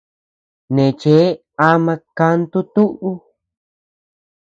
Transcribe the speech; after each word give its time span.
Neʼe 0.73 0.91
cheʼe 0.99 1.19
ama 1.69 1.93
kantu 2.17 2.59
tuʼu. 2.73 3.09